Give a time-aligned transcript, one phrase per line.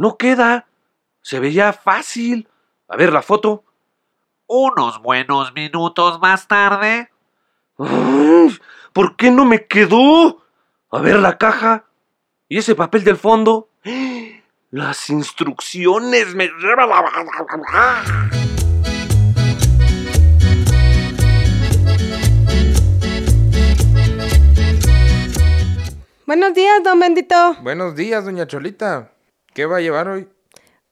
[0.00, 0.66] No queda.
[1.20, 2.48] Se veía fácil.
[2.88, 3.64] A ver la foto.
[4.46, 7.10] unos buenos minutos más tarde,
[7.76, 8.58] Ay,
[8.94, 10.42] ¿Por qué no me quedó?
[10.90, 11.84] A ver la caja.
[12.48, 13.68] ¿Y ese papel del fondo?
[14.70, 16.48] Las instrucciones me...
[26.24, 27.54] Buenos días, don Bendito.
[27.60, 29.19] Buenos días, doña Cholita.
[29.54, 30.28] ¿Qué va a llevar hoy?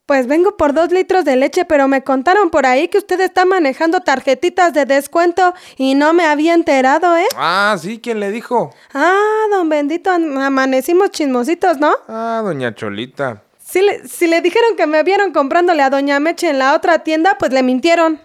[0.06, 3.44] Pues vengo por dos litros de leche, pero me contaron por ahí que usted está
[3.44, 7.26] manejando tarjetitas de descuento y no me había enterado, ¿eh?
[7.36, 8.72] Ah, sí, ¿quién le dijo?
[8.94, 11.92] Ah, don Bendito, am- amanecimos chismositos, ¿no?
[12.08, 13.42] Ah, doña Cholita.
[13.62, 17.00] Si le, si le dijeron que me vieron comprándole a doña Meche en la otra
[17.00, 18.18] tienda, pues le mintieron.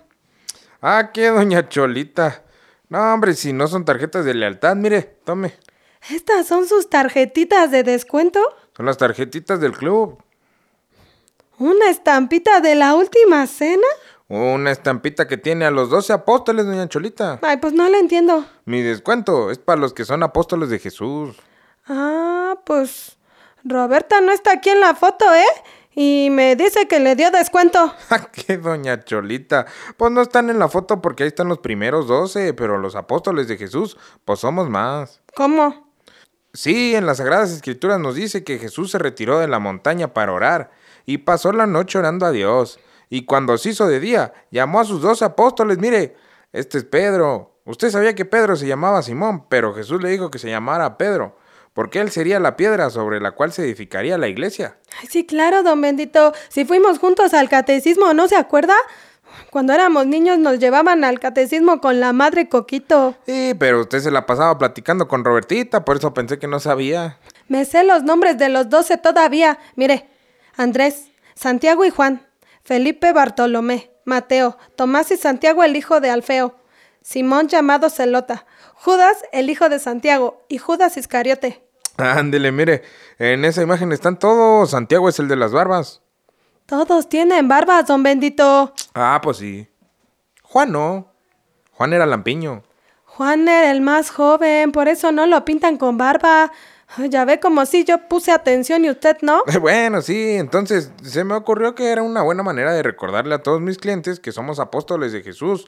[0.81, 2.43] Ah, ¿qué, doña Cholita?
[2.87, 5.53] No, hombre, si no son tarjetas de lealtad, mire, tome.
[6.09, 8.39] ¿Estas son sus tarjetitas de descuento?
[8.77, 10.22] Son las tarjetitas del club.
[11.63, 13.87] ¿Una estampita de la última cena?
[14.27, 17.39] Una estampita que tiene a los doce apóstoles, doña Cholita.
[17.41, 18.45] Ay, pues no la entiendo.
[18.65, 21.37] Mi descuento es para los que son apóstoles de Jesús.
[21.87, 23.17] Ah, pues
[23.63, 25.45] Roberta no está aquí en la foto, ¿eh?
[25.95, 27.95] Y me dice que le dio descuento.
[28.09, 29.65] ¿A qué, doña Cholita?
[29.95, 33.47] Pues no están en la foto porque ahí están los primeros doce, pero los apóstoles
[33.47, 35.21] de Jesús, pues somos más.
[35.33, 35.93] ¿Cómo?
[36.51, 40.33] Sí, en las Sagradas Escrituras nos dice que Jesús se retiró de la montaña para
[40.33, 42.79] orar y pasó la noche orando a Dios.
[43.09, 45.77] Y cuando se hizo de día, llamó a sus dos apóstoles.
[45.77, 46.15] Mire,
[46.51, 47.59] este es Pedro.
[47.65, 51.37] Usted sabía que Pedro se llamaba Simón, pero Jesús le dijo que se llamara Pedro,
[51.73, 54.77] porque él sería la piedra sobre la cual se edificaría la iglesia.
[54.99, 56.33] Ay, sí, claro, don Bendito.
[56.49, 58.75] Si fuimos juntos al catecismo, ¿no se acuerda?
[59.49, 63.15] Cuando éramos niños nos llevaban al catecismo con la madre Coquito.
[63.25, 67.17] Sí, pero usted se la pasaba platicando con Robertita, por eso pensé que no sabía.
[67.47, 69.59] Me sé los nombres de los doce todavía.
[69.75, 70.09] Mire,
[70.55, 72.25] Andrés, Santiago y Juan,
[72.63, 76.55] Felipe Bartolomé, Mateo, Tomás y Santiago el hijo de Alfeo,
[77.01, 81.63] Simón llamado Celota, Judas el hijo de Santiago y Judas Iscariote.
[81.97, 82.83] Ándele, mire,
[83.19, 84.71] en esa imagen están todos.
[84.71, 86.01] Santiago es el de las barbas.
[86.65, 88.73] Todos tienen barbas, don Bendito.
[88.95, 89.67] Ah, pues sí.
[90.41, 91.11] Juan no.
[91.71, 92.63] Juan era lampiño.
[93.05, 96.51] Juan era el más joven, por eso no lo pintan con barba.
[97.09, 99.43] Ya ve como si yo puse atención y usted no.
[99.61, 103.61] Bueno, sí, entonces se me ocurrió que era una buena manera de recordarle a todos
[103.61, 105.67] mis clientes que somos apóstoles de Jesús.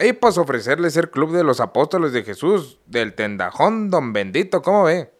[0.00, 4.84] Y pues ofrecerles ser club de los apóstoles de Jesús, del tendajón don bendito, ¿cómo
[4.84, 5.12] ve?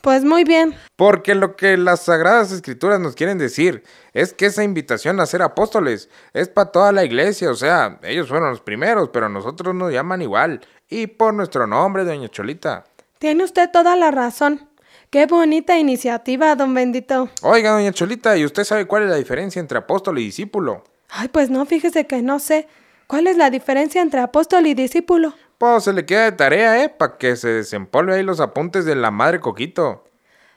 [0.00, 0.74] Pues muy bien.
[0.96, 5.42] Porque lo que las sagradas escrituras nos quieren decir es que esa invitación a ser
[5.42, 9.92] apóstoles es para toda la iglesia, o sea, ellos fueron los primeros, pero nosotros nos
[9.92, 12.84] llaman igual, y por nuestro nombre, doña Cholita.
[13.18, 14.68] Tiene usted toda la razón.
[15.16, 17.30] Qué bonita iniciativa, don Bendito.
[17.40, 20.84] Oiga, doña Cholita, ¿y usted sabe cuál es la diferencia entre apóstol y discípulo?
[21.08, 22.68] Ay, pues no, fíjese que no sé.
[23.06, 25.32] ¿Cuál es la diferencia entre apóstol y discípulo?
[25.56, 26.90] Pues se le queda de tarea, ¿eh?
[26.90, 30.04] Para que se desempolve ahí los apuntes de la madre Coquito.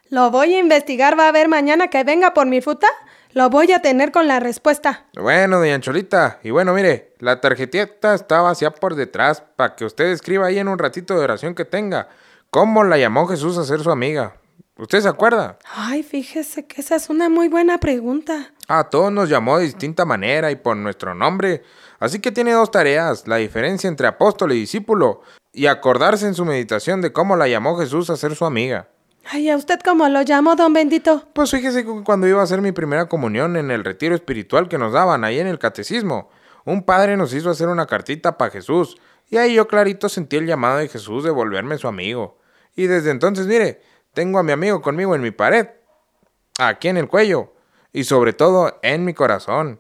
[0.09, 2.90] Lo voy a investigar, va a ver mañana que venga por mi fruta.
[3.31, 5.06] Lo voy a tener con la respuesta.
[5.14, 10.08] Bueno, doña Cholita, y bueno, mire, la tarjetita está vacía por detrás para que usted
[10.08, 12.09] escriba ahí en un ratito de oración que tenga.
[12.50, 14.34] ¿Cómo la llamó Jesús a ser su amiga?
[14.79, 15.59] ¿Usted se acuerda?
[15.75, 18.53] Ay, fíjese que esa es una muy buena pregunta.
[18.69, 21.63] A todos nos llamó de distinta manera y por nuestro nombre.
[22.00, 26.45] Así que tiene dos tareas, la diferencia entre apóstol y discípulo, y acordarse en su
[26.45, 28.88] meditación de cómo la llamó Jesús a ser su amiga.
[29.25, 31.28] Ay, ¿a usted cómo lo llamó, don Bendito?
[31.34, 34.78] Pues fíjese que cuando iba a hacer mi primera comunión en el retiro espiritual que
[34.78, 36.29] nos daban ahí en el catecismo,
[36.64, 38.96] un padre nos hizo hacer una cartita para Jesús,
[39.29, 42.37] y ahí yo clarito sentí el llamado de Jesús de volverme su amigo.
[42.78, 43.82] Y desde entonces, mire,
[44.14, 45.67] tengo a mi amigo conmigo en mi pared,
[46.59, 47.53] aquí en el cuello,
[47.94, 49.79] y sobre todo en mi corazón.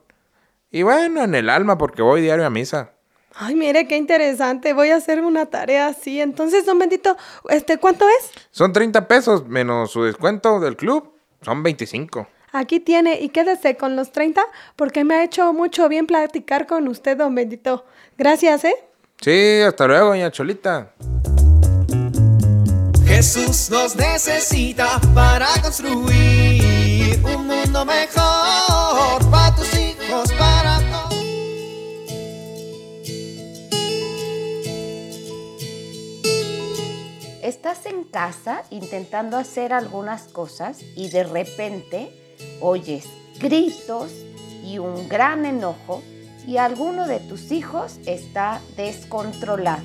[0.71, 2.91] Y bueno, en el alma porque voy diario a misa.
[3.35, 4.73] Ay, mire qué interesante.
[4.73, 6.19] Voy a hacer una tarea así.
[6.19, 7.15] Entonces, don Bendito,
[7.49, 8.31] este, ¿cuánto es?
[8.51, 12.27] Son 30 pesos menos su descuento del club, son 25.
[12.51, 14.41] Aquí tiene y quédese con los 30
[14.75, 17.85] porque me ha hecho mucho bien platicar con usted, don Bendito.
[18.17, 18.75] Gracias, ¿eh?
[19.21, 20.93] Sí, hasta luego, doña Cholita.
[23.09, 31.19] Jesús nos necesita para construir un mundo mejor para tus hijos, para todos.
[37.41, 43.05] Estás en casa intentando hacer algunas cosas y de repente oyes
[43.39, 44.11] gritos
[44.63, 46.03] y un gran enojo
[46.45, 49.83] y alguno de tus hijos está descontrolado.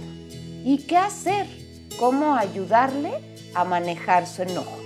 [0.62, 1.63] ¿Y qué hacer?
[1.98, 3.12] ¿Cómo ayudarle
[3.54, 4.78] a manejar su enojo?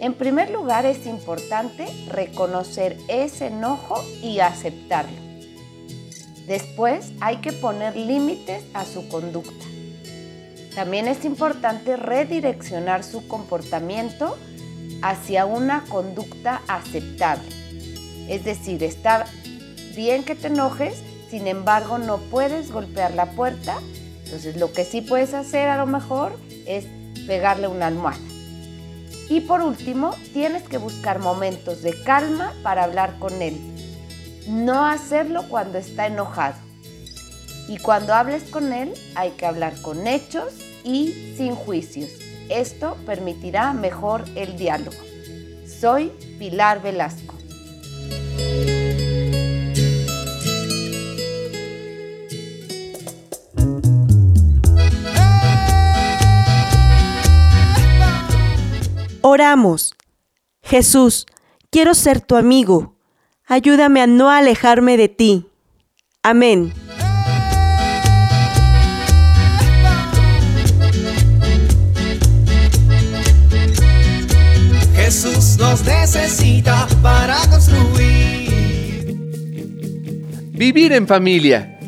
[0.00, 5.16] En primer lugar es importante reconocer ese enojo y aceptarlo.
[6.46, 9.64] Después hay que poner límites a su conducta.
[10.74, 14.36] También es importante redireccionar su comportamiento
[15.02, 17.48] hacia una conducta aceptable.
[18.28, 19.26] Es decir, está
[19.94, 23.78] bien que te enojes, sin embargo no puedes golpear la puerta.
[24.24, 26.86] Entonces lo que sí puedes hacer a lo mejor es
[27.26, 28.20] pegarle una almohada.
[29.28, 33.58] Y por último, tienes que buscar momentos de calma para hablar con él.
[34.48, 36.56] No hacerlo cuando está enojado.
[37.68, 40.52] Y cuando hables con él, hay que hablar con hechos
[40.84, 42.10] y sin juicios.
[42.50, 44.98] Esto permitirá mejor el diálogo.
[45.80, 47.34] Soy Pilar Velasco.
[59.34, 59.96] Oramos.
[60.62, 61.26] Jesús,
[61.68, 62.94] quiero ser tu amigo.
[63.48, 65.46] Ayúdame a no alejarme de ti.
[66.22, 66.72] Amén.
[74.94, 79.18] Jesús nos necesita para construir.
[80.52, 81.80] Vivir en familia.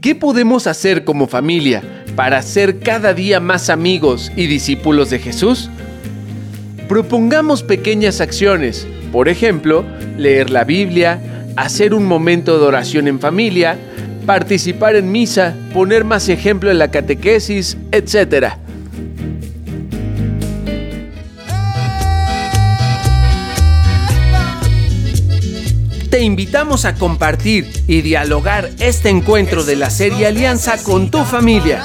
[0.00, 5.68] ¿Qué podemos hacer como familia para ser cada día más amigos y discípulos de Jesús?
[6.92, 9.82] Propongamos pequeñas acciones, por ejemplo,
[10.18, 11.22] leer la Biblia,
[11.56, 13.78] hacer un momento de oración en familia,
[14.26, 18.56] participar en misa, poner más ejemplo en la catequesis, etc.
[26.10, 31.84] Te invitamos a compartir y dialogar este encuentro de la serie Alianza con tu familia.